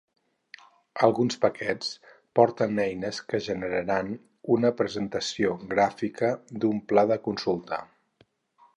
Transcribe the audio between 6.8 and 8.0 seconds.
pla de consulta.